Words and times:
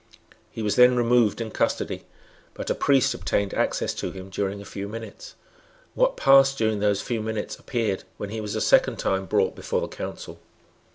He 0.49 0.63
was 0.63 0.77
then 0.77 0.97
removed 0.97 1.39
in 1.41 1.51
custody; 1.51 2.05
but 2.55 2.71
a 2.71 2.73
priest 2.73 3.13
obtained 3.13 3.53
access 3.53 3.93
to 3.93 4.09
him 4.09 4.31
during 4.31 4.59
a 4.59 4.65
few 4.65 4.89
minutes. 4.89 5.35
What 5.93 6.17
passed 6.17 6.57
during 6.57 6.79
those 6.79 7.01
few 7.03 7.21
minutes 7.21 7.59
appeared 7.59 8.03
when 8.17 8.31
he 8.31 8.41
was 8.41 8.55
a 8.55 8.61
second 8.61 8.97
time 8.97 9.27
brought 9.27 9.55
before 9.55 9.81
the 9.81 9.87
Council. 9.95 10.39